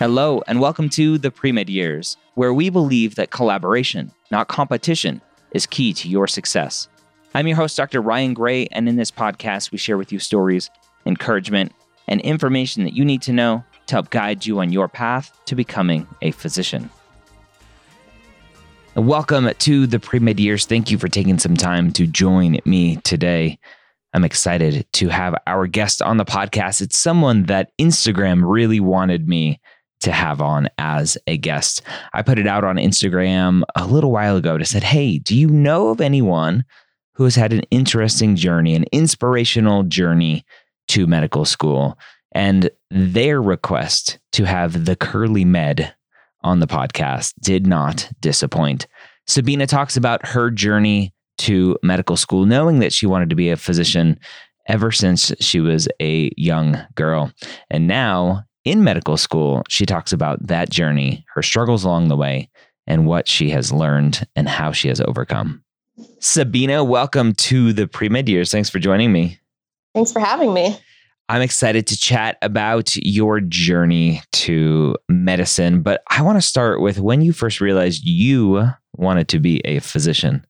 [0.00, 5.20] Hello, and welcome to the pre med years, where we believe that collaboration, not competition,
[5.50, 6.88] is key to your success.
[7.34, 8.00] I'm your host, Dr.
[8.00, 10.70] Ryan Gray, and in this podcast, we share with you stories,
[11.04, 11.72] encouragement,
[12.08, 15.54] and information that you need to know to help guide you on your path to
[15.54, 16.88] becoming a physician.
[18.94, 20.64] Welcome to the pre med years.
[20.64, 23.58] Thank you for taking some time to join me today.
[24.14, 26.80] I'm excited to have our guest on the podcast.
[26.80, 29.60] It's someone that Instagram really wanted me
[30.00, 31.82] to have on as a guest.
[32.12, 35.48] I put it out on Instagram a little while ago to said, "Hey, do you
[35.48, 36.64] know of anyone
[37.14, 40.44] who has had an interesting journey, an inspirational journey
[40.88, 41.98] to medical school?"
[42.32, 45.94] And their request to have the Curly Med
[46.42, 48.86] on the podcast did not disappoint.
[49.26, 53.56] Sabina talks about her journey to medical school, knowing that she wanted to be a
[53.56, 54.18] physician
[54.68, 57.32] ever since she was a young girl.
[57.70, 62.50] And now in medical school, she talks about that journey, her struggles along the way,
[62.86, 65.62] and what she has learned and how she has overcome.
[66.18, 68.50] Sabina, welcome to the pre med years.
[68.50, 69.38] Thanks for joining me.
[69.94, 70.78] Thanks for having me.
[71.28, 76.98] I'm excited to chat about your journey to medicine, but I want to start with
[76.98, 80.44] when you first realized you wanted to be a physician.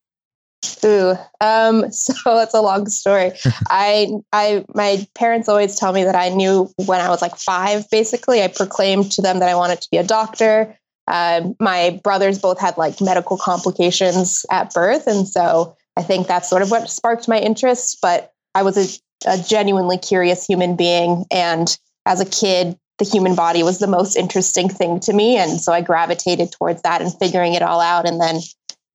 [0.85, 3.33] Ooh, um, so it's a long story.
[3.71, 7.89] I, I, my parents always tell me that I knew when I was like five.
[7.91, 10.77] Basically, I proclaimed to them that I wanted to be a doctor.
[11.07, 16.49] Uh, my brothers both had like medical complications at birth, and so I think that's
[16.49, 17.99] sort of what sparked my interest.
[18.01, 21.77] But I was a, a genuinely curious human being, and
[22.07, 25.73] as a kid, the human body was the most interesting thing to me, and so
[25.73, 28.41] I gravitated towards that and figuring it all out, and then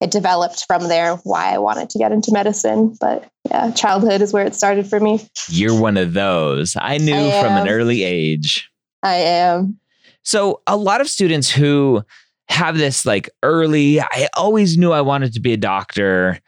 [0.02, 2.96] it developed from there why I wanted to get into medicine.
[3.00, 5.28] But yeah, childhood is where it started for me.
[5.50, 6.76] You're one of those.
[6.80, 8.70] I knew I from an early age.
[9.04, 9.80] I am.
[10.24, 12.04] So, a lot of students who
[12.50, 16.40] have this like early, I always knew I wanted to be a doctor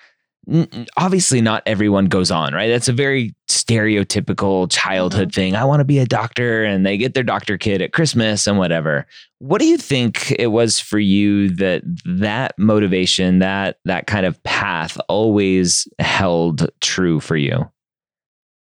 [0.96, 2.68] obviously not everyone goes on, right?
[2.68, 5.42] That's a very stereotypical childhood mm-hmm.
[5.42, 5.56] thing.
[5.56, 8.58] I want to be a doctor and they get their doctor kid at Christmas and
[8.58, 9.06] whatever.
[9.40, 14.42] What do you think it was for you that that motivation, that that kind of
[14.44, 17.70] path always held true for you?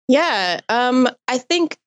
[0.07, 1.77] Yeah, um I think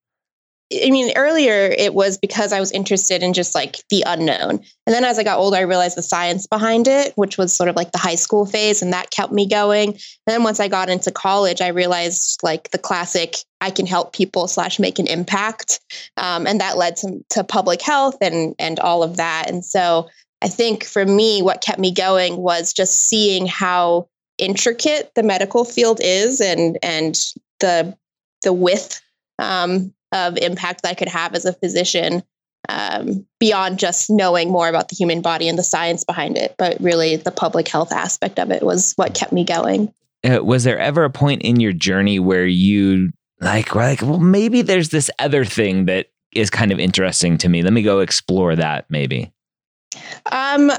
[0.70, 4.50] I mean, earlier it was because I was interested in just like the unknown.
[4.86, 7.70] And then as I got older, I realized the science behind it, which was sort
[7.70, 9.92] of like the high school phase, and that kept me going.
[9.92, 14.12] And then once I got into college, I realized like the classic I can help
[14.12, 15.80] people slash make an impact.
[16.18, 19.48] Um, and that led to, to public health and and all of that.
[19.48, 20.08] And so
[20.42, 25.64] I think for me, what kept me going was just seeing how intricate the medical
[25.64, 27.18] field is and and
[27.60, 27.96] the
[28.42, 29.00] the width
[29.38, 32.22] um, of impact that I could have as a physician
[32.69, 36.78] um, beyond just knowing more about the human body and the science behind it, but
[36.80, 39.92] really the public health aspect of it was what kept me going.
[40.24, 43.10] Uh, was there ever a point in your journey where you
[43.41, 47.48] like were like, well, maybe there's this other thing that is kind of interesting to
[47.48, 47.62] me.
[47.62, 49.32] Let me go explore that maybe.
[50.31, 50.70] Um,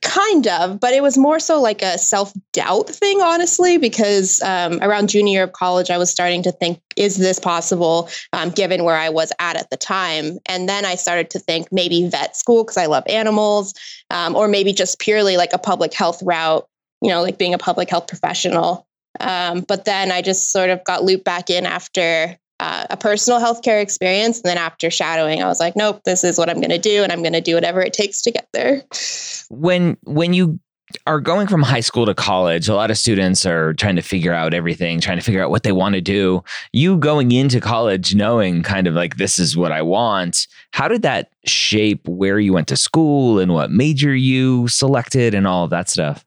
[0.00, 4.78] Kind of, but it was more so like a self doubt thing, honestly, because um,
[4.80, 8.84] around junior year of college, I was starting to think, is this possible um, given
[8.84, 10.38] where I was at at the time?
[10.46, 13.74] And then I started to think maybe vet school because I love animals,
[14.08, 16.66] um, or maybe just purely like a public health route,
[17.02, 18.86] you know, like being a public health professional.
[19.20, 23.40] Um, but then I just sort of got looped back in after uh, a personal
[23.40, 24.38] healthcare experience.
[24.38, 27.02] And then after shadowing, I was like, nope, this is what I'm going to do,
[27.02, 28.82] and I'm going to do whatever it takes to get there.
[29.50, 30.58] When when you
[31.06, 32.68] are going from high school to college.
[32.68, 35.62] A lot of students are trying to figure out everything, trying to figure out what
[35.62, 36.42] they want to do.
[36.72, 40.46] You going into college knowing kind of like this is what I want.
[40.72, 45.46] How did that shape where you went to school and what major you selected and
[45.46, 46.24] all of that stuff?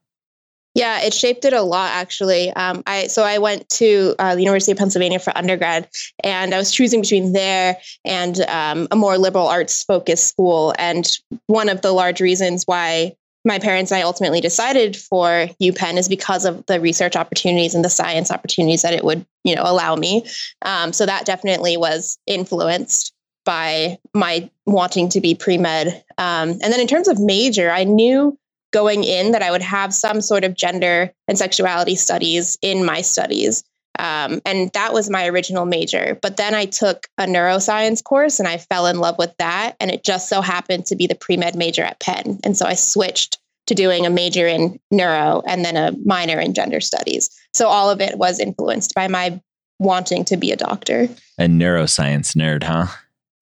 [0.78, 2.50] Yeah, it shaped it a lot actually.
[2.52, 5.88] Um, I so I went to uh, the University of Pennsylvania for undergrad,
[6.22, 10.72] and I was choosing between there and um, a more liberal arts focused school.
[10.78, 11.10] And
[11.48, 16.08] one of the large reasons why my parents and I ultimately decided for UPenn is
[16.08, 19.96] because of the research opportunities and the science opportunities that it would, you know, allow
[19.96, 20.26] me.
[20.62, 23.12] Um, so that definitely was influenced
[23.44, 26.04] by my wanting to be pre med.
[26.18, 28.38] Um, and then in terms of major, I knew
[28.72, 33.00] going in that I would have some sort of gender and sexuality studies in my
[33.00, 33.64] studies.
[33.98, 36.18] Um, and that was my original major.
[36.22, 39.76] But then I took a neuroscience course and I fell in love with that.
[39.80, 42.38] And it just so happened to be the pre med major at Penn.
[42.44, 46.54] And so I switched to doing a major in neuro and then a minor in
[46.54, 47.30] gender studies.
[47.54, 49.40] So all of it was influenced by my
[49.78, 51.08] wanting to be a doctor.
[51.38, 52.86] A neuroscience nerd, huh?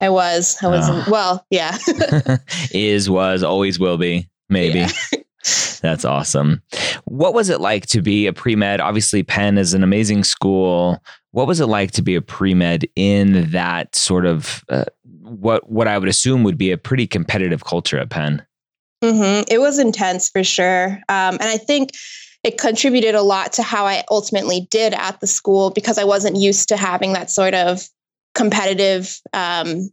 [0.00, 0.56] I was.
[0.62, 0.84] I was.
[0.88, 1.04] Oh.
[1.10, 1.78] Well, yeah.
[2.70, 4.80] Is, was, always will be, maybe.
[4.80, 4.90] Yeah.
[5.80, 6.62] That's awesome.
[7.04, 8.80] What was it like to be a pre med?
[8.80, 11.02] Obviously, Penn is an amazing school.
[11.30, 15.68] What was it like to be a pre med in that sort of uh, what
[15.70, 18.44] what I would assume would be a pretty competitive culture at Penn?
[19.04, 19.44] Mm-hmm.
[19.48, 21.90] It was intense for sure, um, and I think
[22.42, 26.36] it contributed a lot to how I ultimately did at the school because I wasn't
[26.36, 27.88] used to having that sort of
[28.34, 29.90] competitive um,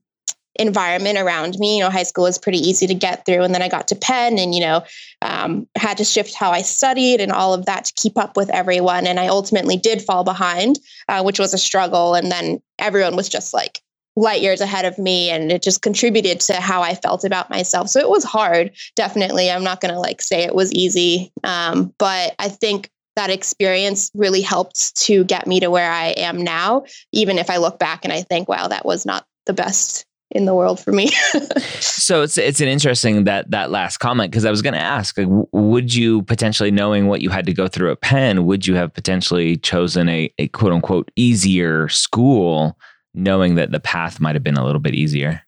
[0.56, 1.78] environment around me.
[1.78, 3.44] You know, high school was pretty easy to get through.
[3.44, 4.84] And then I got to Penn and, you know,
[5.22, 8.50] um, had to shift how I studied and all of that to keep up with
[8.50, 9.08] everyone.
[9.08, 10.80] And I ultimately did fall behind,
[11.10, 12.16] uh, which was a struggle.
[12.16, 13.82] And then everyone was just like
[14.16, 15.32] light years ahead of me.
[15.32, 17.90] And it just contributed to how I felt about myself.
[17.90, 19.50] So it was hard, definitely.
[19.50, 21.32] I'm not going to like say it was easy.
[21.44, 26.42] Um, but I think that experience really helped to get me to where I am
[26.42, 30.06] now, even if I look back and I think, wow, that was not the best
[30.34, 31.08] in the world for me.
[31.80, 35.18] so it's it's an interesting that that last comment because I was going to ask,
[35.18, 38.76] like, would you potentially knowing what you had to go through at Penn, would you
[38.76, 42.78] have potentially chosen a, a quote unquote easier school,
[43.14, 45.42] knowing that the path might have been a little bit easier?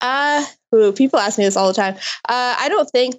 [0.00, 1.94] Uh, ooh, people ask me this all the time.
[2.28, 3.16] Uh, I don't think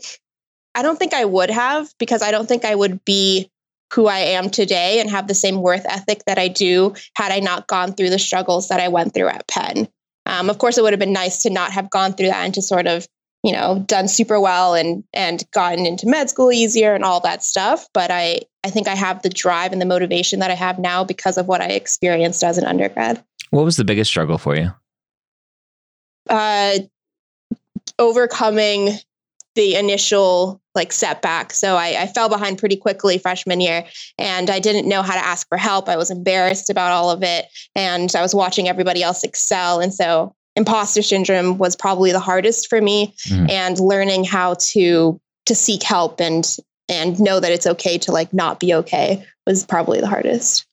[0.76, 3.50] I don't think I would have because I don't think I would be
[3.94, 7.40] who I am today and have the same worth ethic that I do had I
[7.40, 9.88] not gone through the struggles that I went through at Penn.
[10.26, 12.54] Um, of course, it would have been nice to not have gone through that and
[12.54, 13.08] to sort of,
[13.44, 17.44] you know, done super well and and gotten into med school easier and all that
[17.44, 17.88] stuff.
[17.94, 21.04] But I I think I have the drive and the motivation that I have now
[21.04, 23.24] because of what I experienced as an undergrad.
[23.50, 24.72] What was the biggest struggle for you?
[26.30, 26.80] Uh,
[28.00, 28.98] overcoming
[29.56, 31.54] the initial like setback.
[31.54, 33.86] So I, I, fell behind pretty quickly freshman year
[34.18, 35.88] and I didn't know how to ask for help.
[35.88, 37.46] I was embarrassed about all of it
[37.76, 39.80] and I was watching everybody else excel.
[39.80, 43.50] And so imposter syndrome was probably the hardest for me mm.
[43.50, 46.58] and learning how to to seek help and
[46.90, 50.66] and know that it's okay to like not be okay was probably the hardest.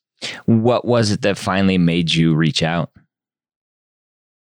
[0.47, 2.91] What was it that finally made you reach out?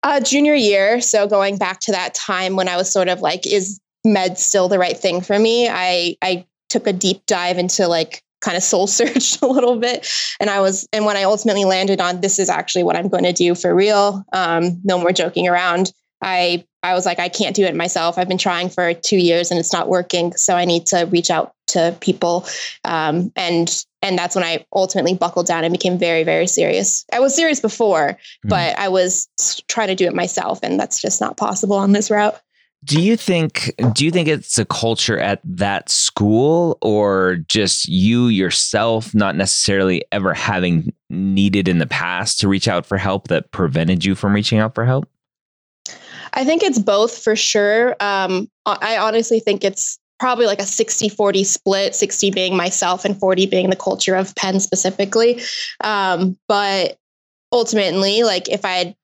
[0.03, 1.01] Uh, junior year.
[1.01, 4.69] So going back to that time when I was sort of like, is med still
[4.69, 5.69] the right thing for me.
[5.69, 10.06] I I took a deep dive into like kind of soul searched a little bit.
[10.40, 13.25] And i was and when i ultimately landed on this is actually what i'm going
[13.25, 17.56] to do for real um, no more joking around i i was like i can't
[17.56, 18.18] do it myself.
[18.18, 21.30] I've been trying for two years and it's not working so i need to reach
[21.30, 22.47] out to people.
[22.85, 27.06] Um, and and that's when i ultimately buckled down and became very very serious.
[27.12, 28.49] I was serious before mm.
[28.49, 29.28] but i was
[29.68, 32.38] trying to do it myself and that's just not possible on this route
[32.85, 38.27] do you think do you think it's a culture at that school or just you
[38.27, 43.51] yourself not necessarily ever having needed in the past to reach out for help that
[43.53, 45.09] prevented you from reaching out for help?
[46.35, 47.95] I think it's both for sure.
[48.01, 53.19] Um, I honestly think it's probably like a 60 40 split 60 being myself and
[53.19, 55.41] 40 being the culture of penn specifically
[55.83, 56.97] um, but
[57.51, 58.95] ultimately like if i had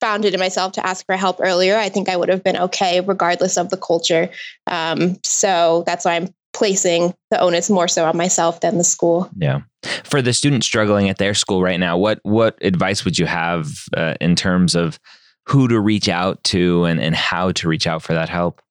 [0.00, 2.56] found it in myself to ask for help earlier, I think I would have been
[2.56, 4.28] okay regardless of the culture.
[4.66, 9.28] Um, so that's why I'm placing the onus more so on myself than the school.
[9.36, 9.62] Yeah.
[10.04, 13.84] For the students struggling at their school right now, what what advice would you have
[13.96, 14.98] uh, in terms of
[15.46, 18.62] who to reach out to and, and how to reach out for that help?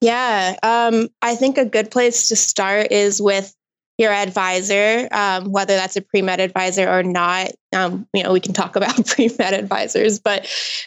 [0.00, 3.54] Yeah, um, I think a good place to start is with
[4.02, 7.52] your advisor, um, whether that's a pre med advisor or not.
[7.74, 10.46] Um, you know, we can talk about pre med advisors, but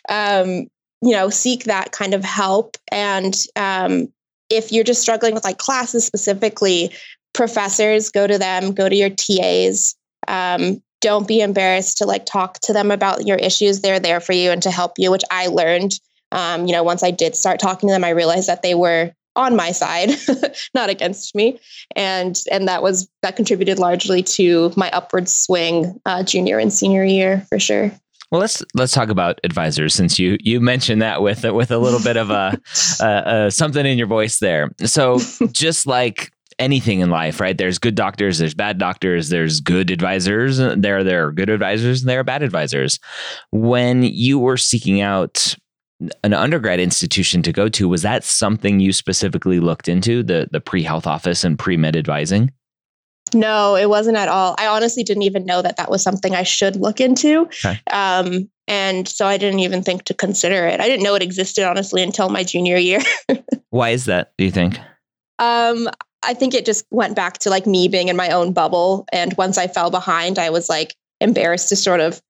[0.10, 0.68] um,
[1.02, 4.10] you know, seek that kind of help and um,
[4.50, 6.92] if you're just struggling with like classes specifically,
[7.34, 9.96] professors, go to them, go to your TAs.
[10.28, 13.82] Um, don't be embarrassed to like talk to them about your issues.
[13.82, 15.94] They're there for you and to help you, which I learned.
[16.32, 19.12] Um, you know, once I did start talking to them, I realized that they were
[19.36, 20.12] on my side,
[20.74, 21.60] not against me,
[21.96, 27.04] and and that was that contributed largely to my upward swing uh, junior and senior
[27.04, 27.92] year for sure.
[28.32, 32.02] Well, let's let's talk about advisors since you you mentioned that with with a little
[32.02, 32.60] bit of a,
[33.00, 33.06] a,
[33.46, 34.72] a something in your voice there.
[34.86, 35.20] So
[35.52, 37.58] just like anything in life, right?
[37.58, 42.10] There's good doctors, there's bad doctors, there's good advisors, there there are good advisors and
[42.10, 43.00] there are bad advisors.
[43.52, 45.56] When you were seeking out
[46.24, 50.60] an undergrad institution to go to, was that something you specifically looked into the the
[50.60, 52.52] pre health office and pre med advising?
[53.34, 54.56] No, it wasn't at all.
[54.58, 57.42] I honestly didn't even know that that was something I should look into.
[57.42, 57.80] Okay.
[57.92, 60.80] Um, and so I didn't even think to consider it.
[60.80, 63.02] I didn't know it existed honestly until my junior year.
[63.70, 64.32] Why is that?
[64.38, 64.78] Do you think?
[65.40, 65.90] Um,
[66.24, 69.06] I think it just went back to like me being in my own bubble.
[69.12, 72.22] And once I fell behind, I was like embarrassed to sort of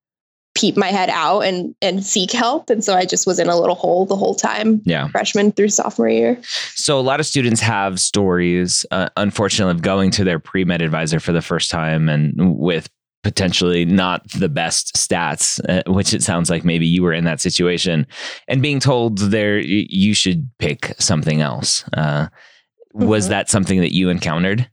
[0.55, 2.69] peep my head out and and seek help.
[2.69, 5.07] And so i just was in a little hole the whole time yeah.
[5.09, 6.39] freshman through sophomore year.
[6.73, 11.19] So a lot of students have stories uh, unfortunately of going to their pre-med advisor
[11.19, 12.89] for the first time and with
[13.23, 17.41] potentially not the best stats uh, which it sounds like maybe you were in that
[17.41, 18.05] situation
[18.47, 21.83] and being told there you should pick something else.
[21.93, 23.05] Uh, mm-hmm.
[23.05, 24.69] was that something that you encountered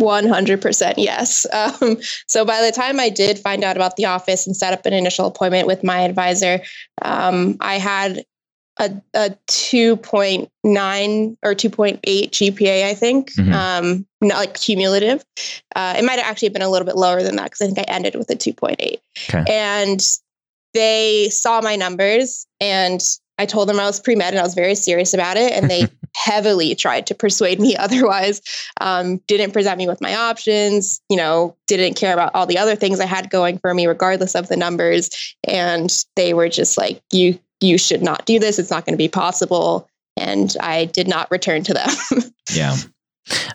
[0.00, 1.46] 100% yes.
[1.52, 4.86] Um, so by the time I did find out about the office and set up
[4.86, 6.60] an initial appointment with my advisor,
[7.02, 8.24] um, I had
[8.78, 13.52] a, a 2.9 or 2.8 GPA, I think, mm-hmm.
[13.52, 15.24] um, not like cumulative.
[15.76, 17.78] Uh, it might have actually been a little bit lower than that because I think
[17.78, 18.98] I ended with a 2.8.
[19.28, 19.44] Okay.
[19.48, 20.00] And
[20.74, 23.02] they saw my numbers and
[23.38, 25.52] I told them I was pre med and I was very serious about it.
[25.52, 28.40] And they heavily tried to persuade me otherwise,
[28.80, 32.76] um, didn't present me with my options, you know, didn't care about all the other
[32.76, 35.10] things I had going for me, regardless of the numbers.
[35.44, 38.58] And they were just like, you, you should not do this.
[38.58, 39.88] It's not going to be possible.
[40.16, 41.90] And I did not return to them.
[42.52, 42.76] yeah.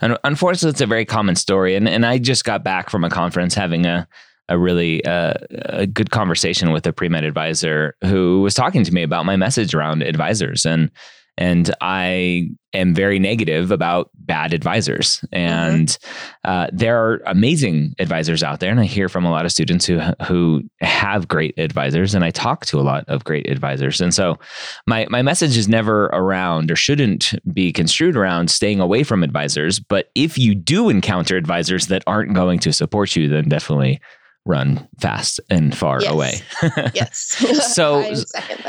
[0.01, 1.75] And unfortunately, it's a very common story.
[1.75, 4.07] And, and I just got back from a conference having a,
[4.49, 5.33] a really uh,
[5.65, 9.75] a good conversation with a pre-med advisor who was talking to me about my message
[9.75, 10.89] around advisors and
[11.37, 15.17] and I am very negative about bad advisors.
[15.17, 15.35] Mm-hmm.
[15.35, 16.49] And mm-hmm.
[16.49, 19.85] uh, there are amazing advisors out there, and I hear from a lot of students
[19.85, 24.01] who who have great advisors, and I talk to a lot of great advisors.
[24.01, 24.39] And so,
[24.85, 29.79] my my message is never around, or shouldn't be construed around, staying away from advisors.
[29.79, 33.99] But if you do encounter advisors that aren't going to support you, then definitely
[34.47, 36.11] run fast and far yes.
[36.11, 36.33] away.
[36.93, 37.17] yes.
[37.73, 38.13] so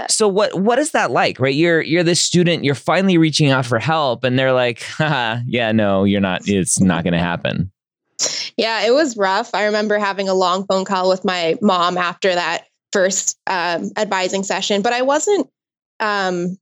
[0.09, 1.55] so what what is that like, right?
[1.55, 6.05] You're you're this student, you're finally reaching out for help and they're like, yeah, no,
[6.05, 7.71] you're not it's not going to happen.
[8.57, 9.55] Yeah, it was rough.
[9.55, 14.43] I remember having a long phone call with my mom after that first um, advising
[14.43, 15.49] session, but I wasn't
[16.01, 16.59] um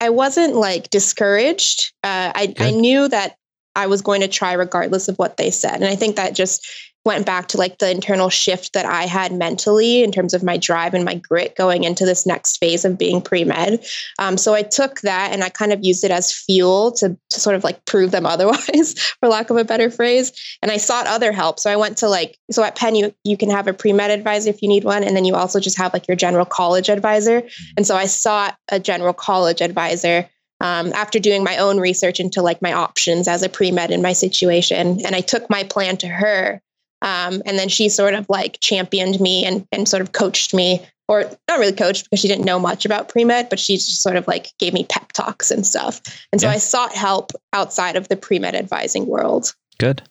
[0.00, 1.92] I wasn't like discouraged.
[2.02, 3.36] Uh, I, I knew that
[3.76, 5.74] I was going to try regardless of what they said.
[5.74, 6.66] And I think that just
[7.04, 10.58] went back to like the internal shift that I had mentally in terms of my
[10.58, 13.82] drive and my grit going into this next phase of being pre med.
[14.18, 17.40] Um, so I took that and I kind of used it as fuel to, to
[17.40, 20.32] sort of like prove them otherwise, for lack of a better phrase.
[20.60, 21.58] And I sought other help.
[21.58, 24.10] So I went to like, so at Penn, you, you can have a pre med
[24.10, 25.02] advisor if you need one.
[25.02, 27.40] And then you also just have like your general college advisor.
[27.40, 27.72] Mm-hmm.
[27.78, 30.28] And so I sought a general college advisor.
[30.62, 34.02] Um, after doing my own research into like my options as a pre med in
[34.02, 35.00] my situation.
[35.06, 36.60] And I took my plan to her
[37.02, 40.84] um, and then she sort of like championed me and, and sort of coached me,
[41.08, 44.02] or not really coached because she didn't know much about pre med, but she just
[44.02, 46.00] sort of like gave me pep talks and stuff.
[46.32, 46.54] And so yeah.
[46.54, 49.54] I sought help outside of the pre med advising world.
[49.78, 50.02] Good.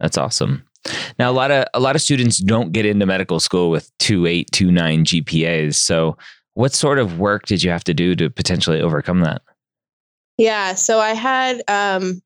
[0.00, 0.64] That's awesome.
[1.18, 4.26] Now a lot of a lot of students don't get into medical school with two
[4.26, 5.74] eight, two nine GPAs.
[5.74, 6.16] So
[6.54, 9.42] what sort of work did you have to do to potentially overcome that?
[10.38, 12.22] Yeah, so I had um,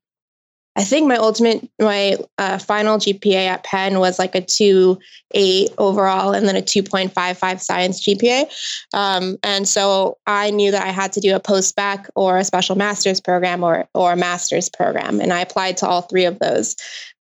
[0.75, 6.33] I think my ultimate, my uh, final GPA at Penn was like a 2.8 overall
[6.33, 8.51] and then a 2.55 science GPA.
[8.93, 12.43] Um, and so I knew that I had to do a post bac or a
[12.43, 15.21] special master's program or, or a master's program.
[15.21, 16.75] And I applied to all three of those.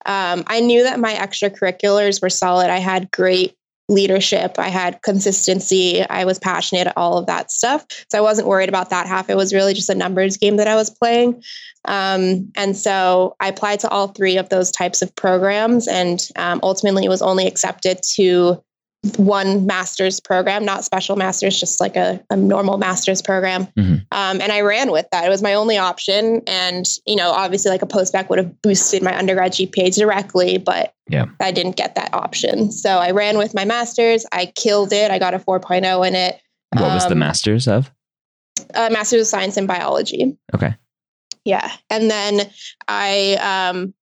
[0.06, 2.71] Um, I knew that my extracurriculars were solid.
[2.71, 3.56] I had great
[3.92, 4.58] leadership.
[4.58, 6.02] I had consistency.
[6.02, 7.87] I was passionate, all of that stuff.
[8.11, 9.30] So I wasn't worried about that half.
[9.30, 11.42] It was really just a numbers game that I was playing.
[11.84, 16.61] Um, and so I applied to all three of those types of programs and um,
[16.62, 18.62] ultimately was only accepted to
[19.16, 23.66] one master's program, not special masters, just like a, a normal master's program.
[23.76, 23.94] Mm-hmm.
[24.12, 25.25] Um, and I ran with that.
[25.25, 26.40] It was my only option.
[26.47, 30.94] And, you know, obviously like a postbac would have boosted my undergrad GPA directly, but
[31.09, 31.26] yeah.
[31.40, 32.71] I didn't get that option.
[32.71, 34.25] So I ran with my master's.
[34.30, 35.11] I killed it.
[35.11, 36.40] I got a 4.0 in it.
[36.71, 37.90] What um, was the um, master's of?
[38.75, 40.38] A master's of science in biology.
[40.54, 40.76] Okay.
[41.44, 41.73] Yeah.
[41.90, 42.49] And then
[42.87, 43.94] I um,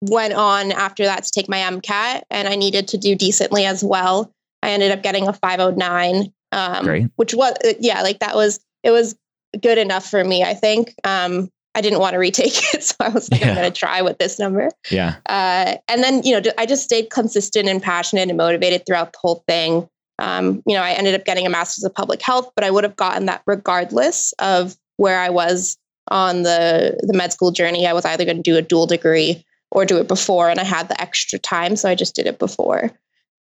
[0.00, 3.82] went on after that to take my MCAT and I needed to do decently as
[3.82, 4.32] well.
[4.62, 8.90] I ended up getting a 509, um, which was, uh, yeah, like that was, it
[8.90, 9.16] was
[9.60, 10.94] good enough for me, I think.
[11.04, 12.82] Um, I didn't want to retake it.
[12.82, 13.50] So I was like, yeah.
[13.50, 14.70] I'm going to try with this number.
[14.90, 15.16] Yeah.
[15.28, 19.18] Uh, and then, you know, I just stayed consistent and passionate and motivated throughout the
[19.20, 19.88] whole thing.
[20.18, 22.84] Um, you know, I ended up getting a master's of public health, but I would
[22.84, 25.76] have gotten that regardless of where I was
[26.08, 27.86] on the the med school journey.
[27.86, 30.64] I was either going to do a dual degree or do it before, and I
[30.64, 32.92] had the extra time, so I just did it before.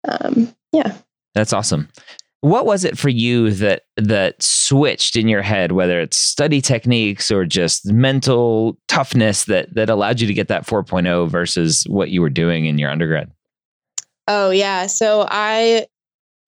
[0.08, 0.98] Um, yeah.
[1.34, 1.90] That's awesome.
[2.42, 7.32] What was it for you that that switched in your head, whether it's study techniques
[7.32, 12.22] or just mental toughness that that allowed you to get that 4.0 versus what you
[12.22, 13.32] were doing in your undergrad?
[14.28, 14.88] Oh yeah.
[14.88, 15.88] So I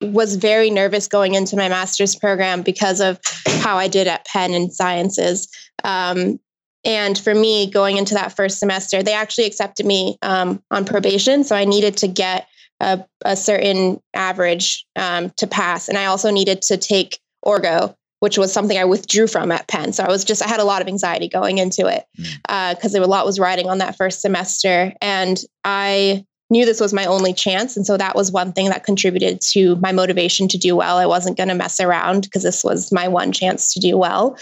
[0.00, 4.52] was very nervous going into my master's program because of how I did at Penn
[4.52, 5.48] in sciences.
[5.84, 6.38] Um,
[6.84, 11.44] and for me, going into that first semester, they actually accepted me um, on probation.
[11.44, 12.46] So I needed to get
[12.80, 15.88] a, a certain average um, to pass.
[15.88, 19.92] And I also needed to take Orgo, which was something I withdrew from at Penn.
[19.92, 23.00] So I was just, I had a lot of anxiety going into it because mm.
[23.00, 24.92] uh, a lot was riding on that first semester.
[25.00, 27.76] And I knew this was my only chance.
[27.76, 30.98] And so that was one thing that contributed to my motivation to do well.
[30.98, 34.36] I wasn't going to mess around because this was my one chance to do well.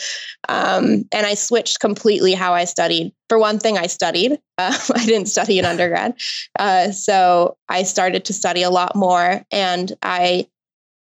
[0.48, 3.12] Um, and I switched completely how I studied.
[3.28, 4.32] For one thing, I studied.
[4.56, 6.14] Uh, I didn't study in undergrad.
[6.58, 10.48] Uh, so I started to study a lot more and I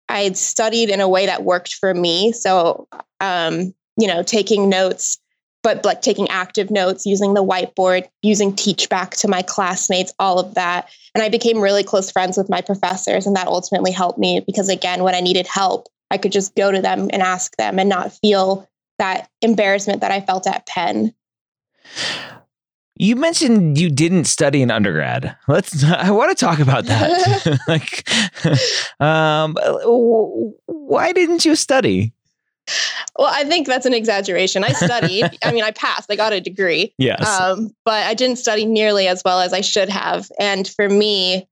[0.09, 2.33] I studied in a way that worked for me.
[2.33, 2.89] So,
[3.21, 5.19] um, you know, taking notes
[5.67, 10.39] but like taking active notes, using the whiteboard, using teach back to my classmates, all
[10.39, 10.89] of that.
[11.13, 13.27] And I became really close friends with my professors.
[13.27, 16.71] And that ultimately helped me because, again, when I needed help, I could just go
[16.71, 18.69] to them and ask them and not feel
[19.01, 21.13] that embarrassment that I felt at Penn.
[22.95, 25.37] You mentioned you didn't study in undergrad.
[25.49, 25.83] Let's.
[25.83, 27.59] I want to talk about that.
[27.69, 28.09] like,
[29.01, 29.57] um,
[30.67, 32.13] why didn't you study?
[33.19, 34.65] Well, I think that's an exaggeration.
[34.65, 35.39] I studied.
[35.45, 36.11] I mean, I passed.
[36.11, 36.93] I got a degree.
[36.99, 37.27] Yes.
[37.27, 40.31] Um, but I didn't study nearly as well as I should have.
[40.39, 41.49] And for me,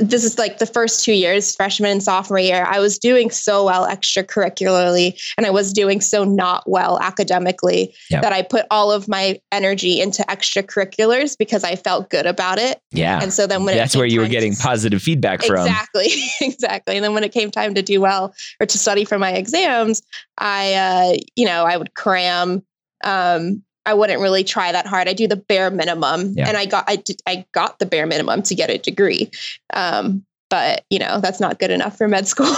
[0.00, 3.64] this is like the first two years, freshman and sophomore year, I was doing so
[3.64, 8.22] well extracurricularly and I was doing so not well academically yep.
[8.22, 12.80] that I put all of my energy into extracurriculars because I felt good about it.
[12.92, 13.20] Yeah.
[13.22, 15.66] And so then when that's where you were getting to, positive feedback from.
[15.66, 16.08] Exactly.
[16.40, 16.96] exactly.
[16.96, 20.02] And then when it came time to do well or to study for my exams,
[20.38, 22.62] I, uh, you know, I would cram.
[23.02, 25.08] Um, I wouldn't really try that hard.
[25.08, 26.48] I do the bare minimum, yeah.
[26.48, 29.30] and I got I did, I got the bare minimum to get a degree.
[29.72, 32.54] Um, but you know that's not good enough for med school.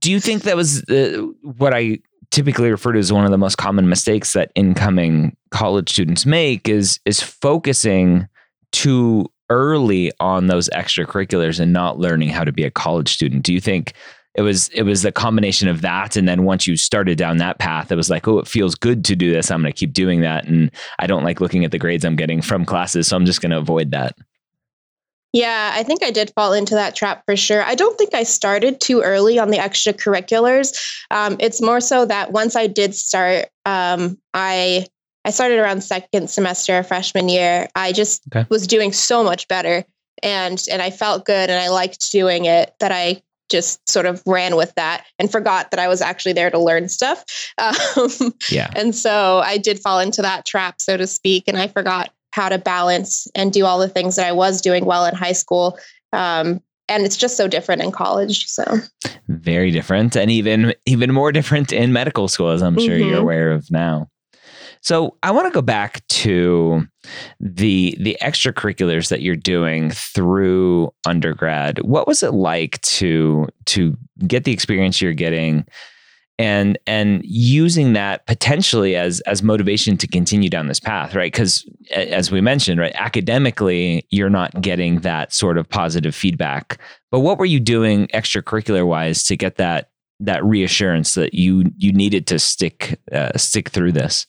[0.00, 1.98] do you think that was uh, what I
[2.30, 6.68] typically refer to as one of the most common mistakes that incoming college students make
[6.68, 8.28] is is focusing
[8.72, 13.44] too early on those extracurriculars and not learning how to be a college student?
[13.44, 13.92] Do you think
[14.36, 17.58] it was it was the combination of that and then once you started down that
[17.58, 19.92] path it was like oh it feels good to do this i'm going to keep
[19.92, 23.16] doing that and i don't like looking at the grades i'm getting from classes so
[23.16, 24.16] i'm just going to avoid that
[25.32, 27.62] yeah, I think I did fall into that trap for sure.
[27.62, 30.74] I don't think I started too early on the extracurriculars.
[31.10, 34.86] Um, it's more so that once I did start, um, I
[35.26, 37.68] I started around second semester freshman year.
[37.74, 38.46] I just okay.
[38.48, 39.84] was doing so much better,
[40.22, 44.22] and and I felt good, and I liked doing it that I just sort of
[44.26, 47.24] ran with that and forgot that I was actually there to learn stuff.
[47.58, 48.70] Um, yeah.
[48.76, 52.50] And so I did fall into that trap, so to speak, and I forgot how
[52.50, 55.78] to balance and do all the things that I was doing well in high school.
[56.12, 58.46] Um, and it's just so different in college.
[58.46, 58.78] So
[59.28, 63.08] very different, and even even more different in medical school, as I'm sure mm-hmm.
[63.08, 64.08] you're aware of now.
[64.86, 66.86] So I want to go back to
[67.40, 71.80] the the extracurriculars that you're doing through undergrad.
[71.80, 73.96] What was it like to to
[74.28, 75.66] get the experience you're getting
[76.38, 81.32] and and using that potentially as as motivation to continue down this path, right?
[81.32, 86.80] Because as we mentioned, right, academically you're not getting that sort of positive feedback.
[87.10, 91.92] But what were you doing extracurricular wise to get that that reassurance that you you
[91.92, 94.28] needed to stick uh, stick through this?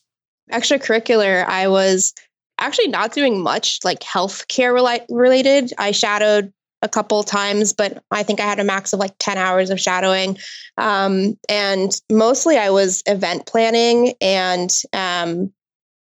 [0.52, 2.14] Extracurricular, I was
[2.60, 4.74] actually not doing much like healthcare
[5.10, 5.74] related.
[5.78, 9.38] I shadowed a couple times, but I think I had a max of like 10
[9.38, 10.38] hours of shadowing.
[10.78, 15.52] Um, and mostly I was event planning and um,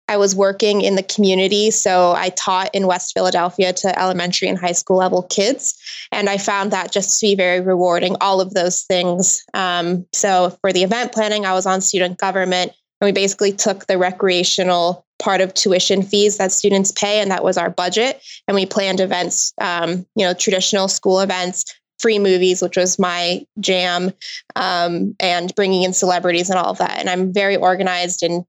[0.09, 1.71] I was working in the community.
[1.71, 5.79] So I taught in West Philadelphia to elementary and high school level kids.
[6.11, 9.45] And I found that just to be very rewarding, all of those things.
[9.55, 12.73] Um, so for the event planning, I was on student government.
[13.03, 17.43] And we basically took the recreational part of tuition fees that students pay, and that
[17.43, 18.23] was our budget.
[18.47, 21.65] And we planned events, um, you know, traditional school events,
[21.99, 24.12] free movies, which was my jam,
[24.55, 27.01] um, and bringing in celebrities and all of that.
[27.01, 28.45] And I'm very organized and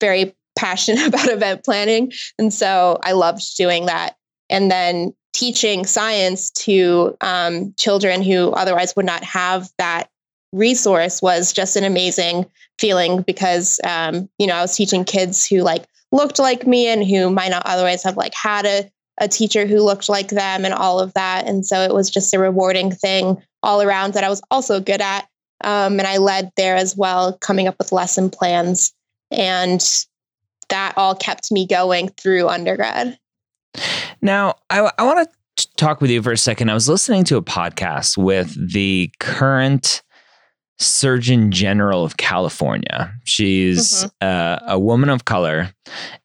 [0.00, 2.10] very passionate about event planning.
[2.36, 4.16] And so I loved doing that.
[4.50, 10.08] And then teaching science to um, children who otherwise would not have that
[10.54, 12.46] resource was just an amazing
[12.78, 17.04] feeling because um, you know I was teaching kids who like looked like me and
[17.04, 18.90] who might not otherwise have like had a,
[19.20, 21.46] a teacher who looked like them and all of that.
[21.46, 25.00] And so it was just a rewarding thing all around that I was also good
[25.00, 25.26] at.
[25.64, 28.92] Um, and I led there as well, coming up with lesson plans.
[29.30, 29.84] And
[30.68, 33.18] that all kept me going through undergrad.
[34.22, 36.70] Now, I, I want to talk with you for a second.
[36.70, 40.02] I was listening to a podcast with the current
[40.78, 43.12] Surgeon General of California.
[43.24, 44.66] She's mm-hmm.
[44.68, 45.72] uh, a woman of color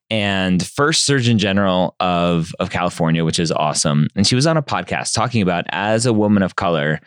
[0.09, 4.07] and first Surgeon General of, of California, which is awesome.
[4.15, 6.99] And she was on a podcast talking about as a woman of color,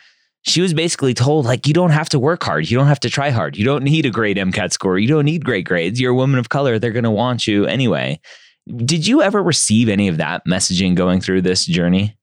[0.42, 2.68] she was basically told, like, you don't have to work hard.
[2.68, 3.56] You don't have to try hard.
[3.56, 4.98] You don't need a great MCAT score.
[4.98, 6.00] You don't need great grades.
[6.00, 6.78] You're a woman of color.
[6.78, 8.20] They're going to want you anyway.
[8.76, 12.16] Did you ever receive any of that messaging going through this journey?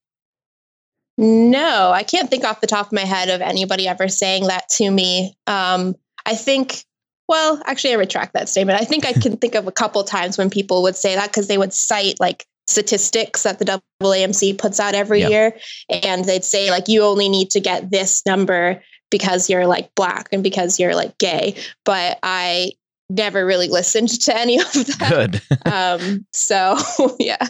[1.21, 4.69] No, I can't think off the top of my head of anybody ever saying that
[4.69, 5.35] to me.
[5.47, 6.85] Um, I think,
[7.27, 8.79] well, actually, I retract that statement.
[8.81, 11.49] I think I can think of a couple times when people would say that because
[11.49, 15.57] they would cite like statistics that the AAMC puts out every year,
[15.89, 20.29] and they'd say like you only need to get this number because you're like black
[20.31, 21.53] and because you're like gay.
[21.83, 22.71] But I
[23.09, 25.09] never really listened to any of that.
[25.09, 25.41] Good.
[25.73, 26.77] um, so
[27.19, 27.45] yeah.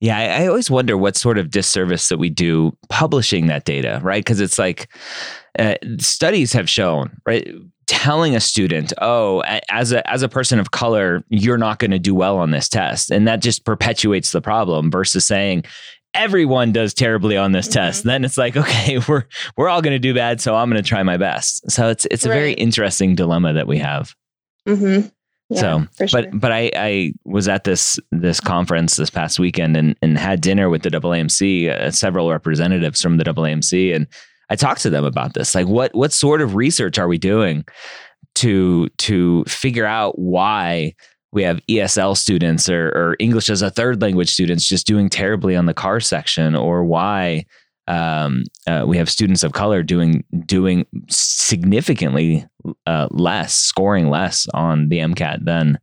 [0.00, 3.98] Yeah, I, I, always wonder what sort of disservice that we do publishing that data,
[4.02, 4.24] right?
[4.24, 4.88] Because it's like
[5.58, 7.48] uh, studies have shown, right?
[7.86, 11.98] Telling a student, "Oh, as a as a person of color, you're not going to
[11.98, 14.90] do well on this test," and that just perpetuates the problem.
[14.90, 15.64] Versus saying,
[16.14, 17.80] "Everyone does terribly on this mm-hmm.
[17.80, 19.24] test," then it's like, okay, we're
[19.56, 21.68] we're all going to do bad, so I'm going to try my best.
[21.70, 22.34] So it's it's a right.
[22.36, 24.14] very interesting dilemma that we have.
[24.68, 25.08] Mm-hmm.
[25.50, 29.96] Yeah, so, but but I I was at this this conference this past weekend and
[30.02, 34.06] and had dinner with the AAMC, uh, several representatives from the AAMC, and
[34.50, 35.54] I talked to them about this.
[35.54, 37.64] Like, what what sort of research are we doing
[38.36, 40.94] to to figure out why
[41.32, 45.56] we have ESL students or, or English as a third language students just doing terribly
[45.56, 47.44] on the CARS section, or why
[47.88, 52.46] um, uh, we have students of color doing doing significantly
[52.86, 55.78] uh, less, scoring less on the MCAT than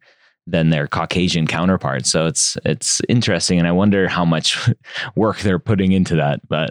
[0.47, 2.11] than their Caucasian counterparts.
[2.11, 4.69] So it's it's interesting, and I wonder how much
[5.15, 6.47] work they're putting into that.
[6.47, 6.69] But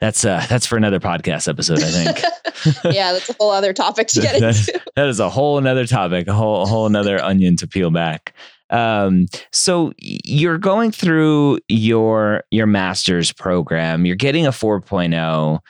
[0.00, 2.84] that's uh, that's for another podcast episode, I think.
[2.94, 4.80] yeah, that's a whole other topic to get into.
[4.96, 8.34] that is a whole another topic, a whole a whole another onion to peel back.
[8.74, 14.04] Um, so you're going through your your master's program.
[14.04, 15.60] You're getting a 4.0.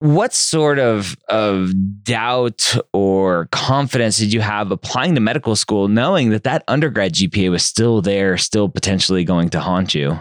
[0.00, 6.30] What sort of of doubt or confidence did you have applying to medical school, knowing
[6.30, 10.18] that that undergrad GPA was still there, still potentially going to haunt you?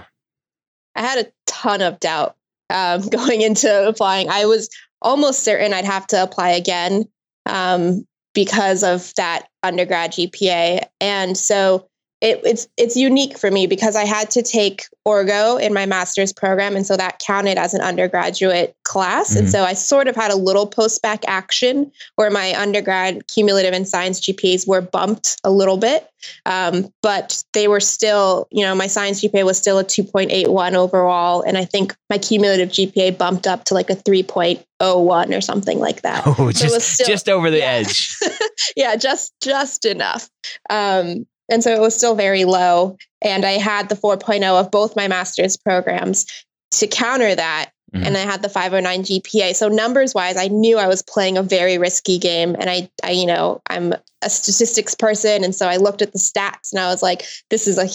[0.96, 2.38] I had a ton of doubt
[2.70, 4.30] um, going into applying.
[4.30, 4.70] I was
[5.02, 7.04] almost certain I'd have to apply again.
[7.46, 10.84] Um, because of that undergrad GPA.
[11.02, 11.89] And so
[12.22, 16.34] it, it's it's unique for me because I had to take Orgo in my master's
[16.34, 19.30] program, and so that counted as an undergraduate class.
[19.30, 19.40] Mm-hmm.
[19.40, 23.74] And so I sort of had a little post bac action where my undergrad cumulative
[23.74, 26.10] and science GPAs were bumped a little bit,
[26.46, 31.42] um, but they were still, you know, my science GPA was still a 2.81 overall,
[31.42, 36.02] and I think my cumulative GPA bumped up to like a 3.01 or something like
[36.02, 36.26] that.
[36.40, 37.66] Oh, so just still, just over the yeah.
[37.66, 38.16] edge.
[38.76, 40.30] yeah, just just enough.
[40.70, 42.98] Um, and so it was still very low.
[43.22, 46.26] And I had the 4.0 of both my master's programs
[46.72, 47.72] to counter that.
[47.94, 48.06] Mm-hmm.
[48.06, 49.56] And I had the 509 GPA.
[49.56, 52.56] So numbers wise, I knew I was playing a very risky game.
[52.60, 55.44] And I, I, you know, I'm a statistics person.
[55.44, 57.90] And so I looked at the stats and I was like, this is a,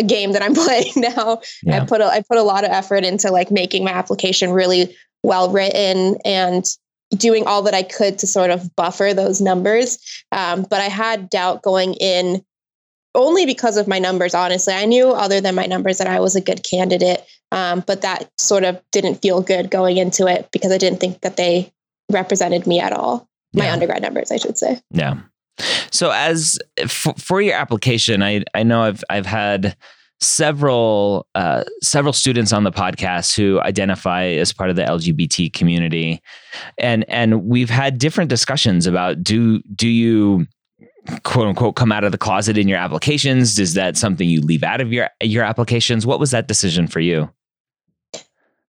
[0.00, 1.40] a game that I'm playing now.
[1.64, 1.82] Yeah.
[1.82, 4.96] I put a, I put a lot of effort into like making my application really
[5.24, 6.64] well written and
[7.16, 9.98] doing all that I could to sort of buffer those numbers.
[10.32, 12.44] Um, but I had doubt going in
[13.14, 14.74] only because of my numbers, honestly.
[14.74, 18.30] I knew other than my numbers that I was a good candidate, um, but that
[18.38, 21.72] sort of didn't feel good going into it because I didn't think that they
[22.10, 23.28] represented me at all.
[23.54, 23.72] My yeah.
[23.72, 24.80] undergrad numbers, I should say.
[24.90, 25.20] Yeah.
[25.92, 29.76] So as for, for your application, I I know I've I've had
[30.20, 36.20] several uh, several students on the podcast who identify as part of the LGBT community,
[36.78, 40.46] and and we've had different discussions about do do you
[41.22, 43.58] quote unquote come out of the closet in your applications?
[43.58, 46.06] Is that something you leave out of your your applications?
[46.06, 47.30] What was that decision for you?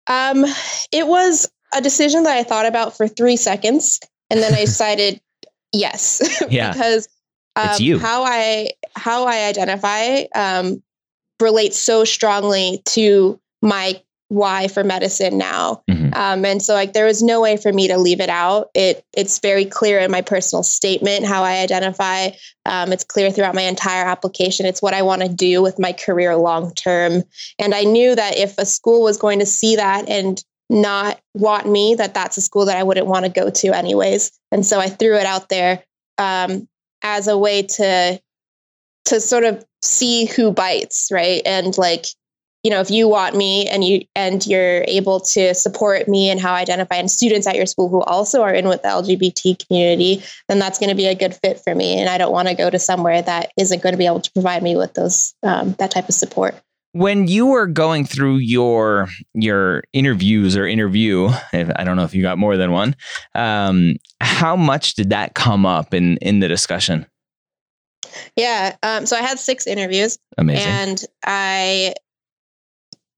[0.07, 0.45] Um,
[0.93, 5.21] it was a decision that I thought about for three seconds, and then I decided
[5.73, 7.09] yes, yeah, because
[7.57, 10.83] um, how I how I identify um,
[11.41, 14.01] relates so strongly to my
[14.35, 15.83] why for medicine now.
[15.91, 16.13] Mm-hmm.
[16.15, 18.71] Um, and so like there was no way for me to leave it out.
[18.75, 22.31] It it's very clear in my personal statement how I identify.
[22.67, 24.67] Um, it's clear throughout my entire application.
[24.67, 27.23] It's what I want to do with my career long term.
[27.59, 31.69] And I knew that if a school was going to see that and not want
[31.69, 34.33] me, that that's a school that I wouldn't want to go to anyways.
[34.51, 35.85] And so I threw it out there
[36.19, 36.69] um,
[37.03, 38.21] as a way to
[39.07, 41.43] to sort of see who bites, right?
[41.45, 42.07] And like
[42.65, 46.41] you know if you want me and you and you're able to support me and
[46.41, 49.67] how I identify and students at your school who also are in with the lgbt
[49.67, 52.01] community then that's going to be a good fit for me.
[52.01, 54.33] And i don't want to go to somewhere that isn't going to be able to
[54.33, 56.55] provide me with those um, that type of support.
[56.93, 62.15] When you were going through your your interviews or interview if, i don't know if
[62.15, 62.97] you got more than one
[63.35, 67.07] um, how much did that come up in in the discussion?
[68.37, 70.19] Yeah um, so i had six interviews.
[70.39, 70.67] Amazing.
[70.67, 71.95] And i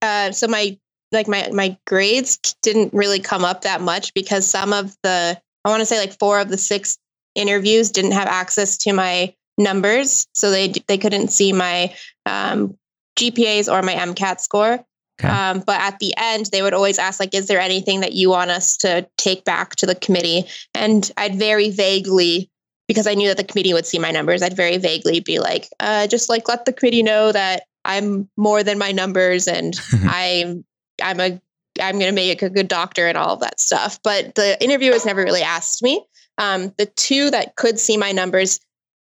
[0.01, 0.77] uh, so my
[1.11, 5.69] like my my grades didn't really come up that much because some of the I
[5.69, 6.97] want to say like four of the six
[7.35, 11.93] interviews didn't have access to my numbers, so they they couldn't see my
[12.25, 12.77] um,
[13.17, 14.83] GPAs or my MCAT score.
[15.19, 15.29] Okay.
[15.29, 18.29] Um, but at the end, they would always ask, like, is there anything that you
[18.29, 20.43] want us to take back to the committee?
[20.75, 22.51] And I'd very vaguely,
[22.87, 25.69] because I knew that the committee would see my numbers, I'd very vaguely be like,
[25.79, 30.63] uh, just like let the committee know that I'm more than my numbers and I'm
[31.01, 31.41] I'm a
[31.79, 33.99] I'm going to make a good doctor and all of that stuff.
[34.03, 36.03] But the interviewers never really asked me.
[36.39, 38.59] Um, the two that could see my numbers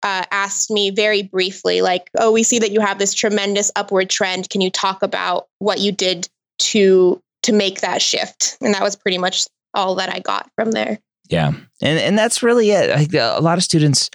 [0.02, 4.09] uh, asked me very briefly, like, "Oh, we see that you have this tremendous upward
[4.09, 4.48] trend.
[4.48, 6.28] Can you talk about what you did
[6.61, 10.70] to to make that shift?" And that was pretty much all that I got from
[10.70, 10.98] there.
[11.28, 11.52] Yeah,
[11.83, 13.14] and and that's really it.
[13.14, 14.11] A lot of students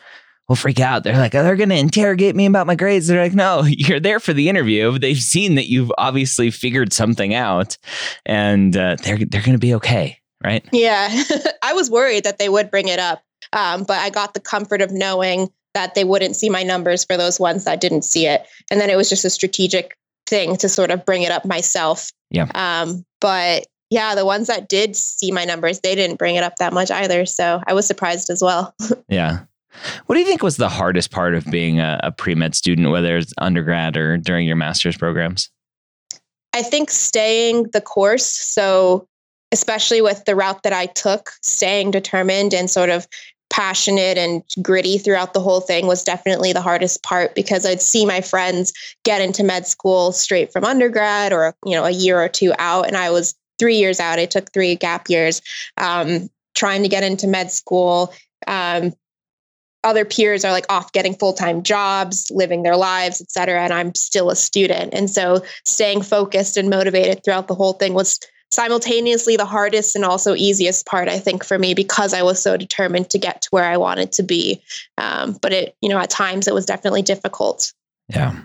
[0.48, 1.04] will freak out.
[1.04, 3.08] They're like, oh, they're going to interrogate me about my grades.
[3.08, 4.98] They're like, no, you're there for the interview.
[4.98, 7.78] They've seen that you've obviously figured something out,
[8.26, 10.66] and uh, they're they're going to be okay, right?
[10.72, 11.10] Yeah,
[11.62, 13.22] I was worried that they would bring it up,
[13.54, 17.18] um, but I got the comfort of knowing that they wouldn't see my numbers for
[17.18, 20.70] those ones that didn't see it, and then it was just a strategic thing to
[20.70, 22.12] sort of bring it up myself.
[22.32, 22.50] Yeah.
[22.56, 26.56] Um, but yeah, the ones that did see my numbers, they didn't bring it up
[26.58, 27.26] that much either.
[27.26, 28.74] So I was surprised as well.
[29.08, 29.42] yeah.
[30.06, 32.90] What do you think was the hardest part of being a, a pre med student,
[32.92, 35.50] whether it's undergrad or during your master's programs?
[36.54, 38.26] I think staying the course.
[38.26, 39.08] So,
[39.52, 43.08] especially with the route that I took, staying determined and sort of
[43.50, 48.06] passionate and gritty throughout the whole thing was definitely the hardest part because I'd see
[48.06, 52.28] my friends get into med school straight from undergrad or you know a year or
[52.28, 55.42] two out and I was 3 years out I took 3 gap years
[55.78, 58.14] um, trying to get into med school
[58.48, 58.94] um,
[59.86, 63.94] other peers are like off getting full-time jobs living their lives et cetera and i'm
[63.96, 64.94] still a student.
[64.94, 68.20] And so staying focused and motivated throughout the whole thing was
[68.52, 72.58] simultaneously the hardest and also easiest part i think for me because i was so
[72.58, 74.62] determined to get to where i wanted to be.
[74.98, 77.72] Um, but it you know at times it was definitely difficult.
[78.10, 78.36] Yeah.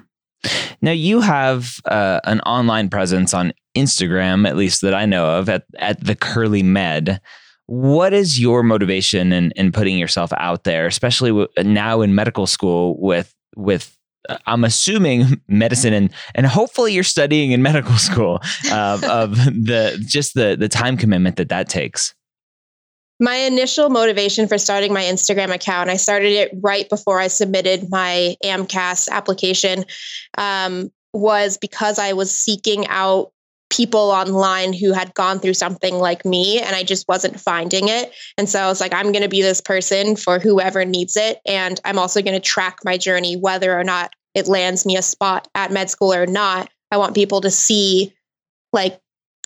[0.80, 5.48] Now you have uh, an online presence on instagram at least that i know of
[5.48, 7.20] at, at the curly med
[7.70, 13.00] what is your motivation in, in putting yourself out there, especially now in medical school
[13.00, 13.96] with with
[14.28, 18.40] uh, I'm assuming medicine and and hopefully you're studying in medical school
[18.72, 22.12] uh, of the just the the time commitment that that takes.
[23.20, 27.88] My initial motivation for starting my Instagram account, I started it right before I submitted
[27.88, 29.84] my AMCAS application,
[30.38, 33.30] um, was because I was seeking out
[33.70, 38.12] people online who had gone through something like me and I just wasn't finding it.
[38.36, 41.38] And so I was like, I'm going to be this person for whoever needs it.
[41.46, 45.02] And I'm also going to track my journey, whether or not it lands me a
[45.02, 46.68] spot at med school or not.
[46.90, 48.12] I want people to see
[48.72, 48.98] like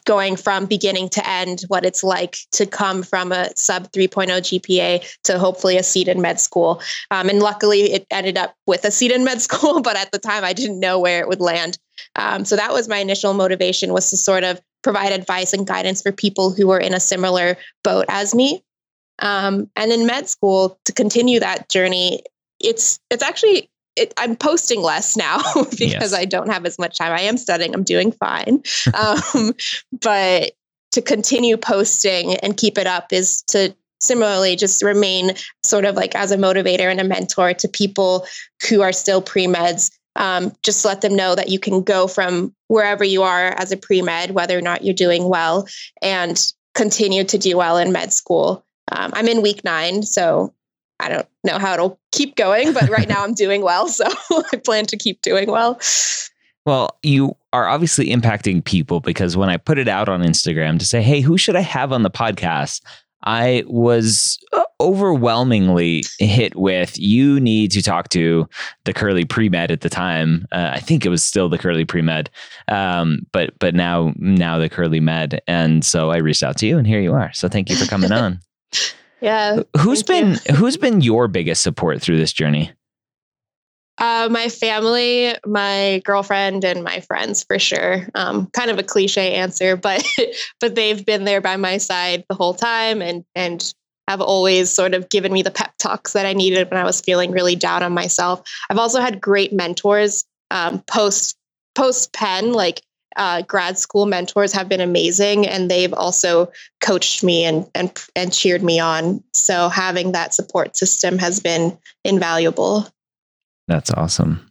[0.04, 5.04] going from beginning to end, what it's like to come from a sub 3.0 GPA
[5.24, 6.80] to hopefully a seat in med school.
[7.10, 10.18] Um, and luckily, it ended up with a seat in med school, but at the
[10.18, 11.78] time, I didn't know where it would land.
[12.16, 16.02] Um, so that was my initial motivation was to sort of provide advice and guidance
[16.02, 18.62] for people who were in a similar boat as me.
[19.20, 22.22] Um, and in med school, to continue that journey,
[22.60, 26.12] it's it's actually it, I'm posting less now because yes.
[26.12, 27.12] I don't have as much time.
[27.12, 27.74] I am studying.
[27.74, 28.62] I'm doing fine,
[28.94, 29.54] um,
[30.00, 30.52] but
[30.92, 36.14] to continue posting and keep it up is to similarly just remain sort of like
[36.14, 38.26] as a motivator and a mentor to people
[38.68, 39.90] who are still pre meds.
[40.16, 43.76] Um, just let them know that you can go from wherever you are as a
[43.76, 45.66] pre med, whether or not you're doing well,
[46.02, 46.40] and
[46.74, 48.64] continue to do well in med school.
[48.92, 50.54] Um, I'm in week nine, so
[51.00, 53.88] I don't know how it'll keep going, but right now I'm doing well.
[53.88, 54.04] So
[54.52, 55.80] I plan to keep doing well.
[56.66, 60.86] Well, you are obviously impacting people because when I put it out on Instagram to
[60.86, 62.80] say, hey, who should I have on the podcast?
[63.24, 68.46] I was uh, overwhelmingly hit with you need to talk to
[68.84, 70.46] the Curly pre med at the time.
[70.52, 72.28] Uh, I think it was still the Curly pre med,
[72.68, 76.76] um, but but now now the Curly med, and so I reached out to you,
[76.76, 77.32] and here you are.
[77.32, 78.40] So thank you for coming on.
[79.24, 79.62] Yeah.
[79.80, 80.54] Who's been you.
[80.54, 82.72] who's been your biggest support through this journey?
[83.96, 88.06] Uh, my family, my girlfriend, and my friends for sure.
[88.14, 90.06] Um, kind of a cliche answer, but
[90.60, 93.72] but they've been there by my side the whole time, and and
[94.08, 97.00] have always sort of given me the pep talks that I needed when I was
[97.00, 98.42] feeling really down on myself.
[98.68, 101.34] I've also had great mentors um, post
[101.74, 102.82] post pen, like
[103.16, 106.50] uh, grad school mentors have been amazing and they've also
[106.80, 109.22] coached me and, and and cheered me on.
[109.32, 112.88] So having that support system has been invaluable.
[113.68, 114.50] That's awesome.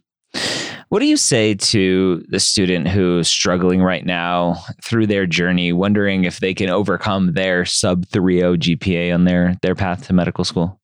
[0.88, 6.24] What do you say to the student who's struggling right now through their journey wondering
[6.24, 10.80] if they can overcome their sub 3.0 gpa on their their path to medical school?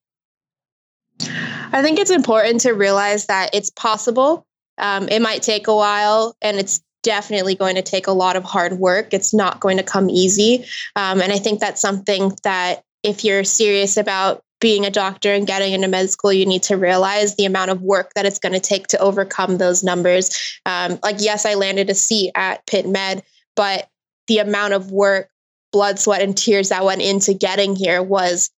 [1.72, 4.46] I think it's important to realize that it's possible.
[4.78, 8.44] Um, it might take a while and it's definitely going to take a lot of
[8.44, 9.12] hard work.
[9.12, 10.64] It's not going to come easy.
[10.96, 15.46] Um, and I think that's something that if you're serious about being a doctor and
[15.46, 18.52] getting into med school, you need to realize the amount of work that it's going
[18.52, 20.60] to take to overcome those numbers.
[20.66, 23.22] Um, like, yes, I landed a seat at Pitt Med,
[23.56, 23.88] but
[24.28, 25.30] the amount of work,
[25.72, 28.50] blood, sweat, and tears that went into getting here was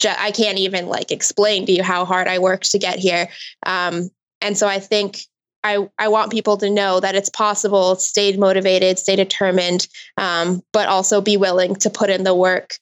[0.00, 3.28] just, I can't even like explain to you how hard I worked to get here.
[3.66, 4.08] Um,
[4.40, 5.20] and so I think
[5.62, 10.88] I, I want people to know that it's possible, stay motivated, stay determined, um, but
[10.88, 12.74] also be willing to put in the work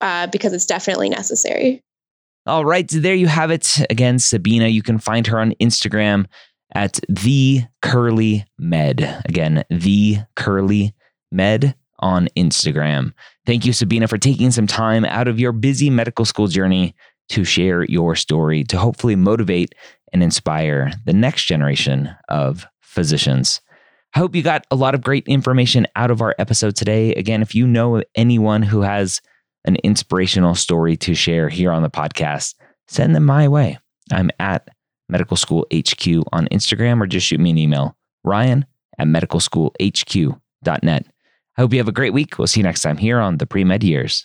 [0.00, 1.82] uh, because it's definitely necessary.
[2.46, 2.90] All right.
[2.90, 3.78] So there you have it.
[3.90, 6.26] Again, Sabina, you can find her on Instagram
[6.74, 9.22] at the Curly Med.
[9.26, 10.94] Again, the Curly
[11.32, 13.12] Med on Instagram.
[13.46, 16.94] Thank you, Sabina, for taking some time out of your busy medical school journey
[17.30, 19.74] to share your story to hopefully motivate
[20.14, 23.60] and inspire the next generation of physicians.
[24.14, 27.12] I hope you got a lot of great information out of our episode today.
[27.14, 29.20] Again, if you know anyone who has
[29.64, 32.54] an inspirational story to share here on the podcast,
[32.86, 33.76] send them my way.
[34.12, 34.68] I'm at
[35.08, 38.66] Medical School HQ on Instagram or just shoot me an email, ryan
[38.98, 41.06] at medicalschoolhq.net.
[41.56, 42.38] I hope you have a great week.
[42.38, 44.24] We'll see you next time here on the Pre Med Years.